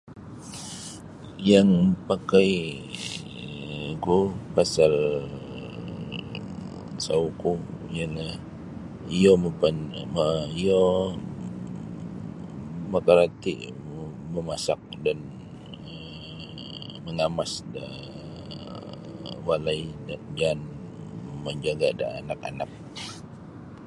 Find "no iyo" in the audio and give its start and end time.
8.15-9.31